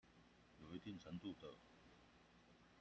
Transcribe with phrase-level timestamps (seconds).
[0.63, 1.53] 有一定程度的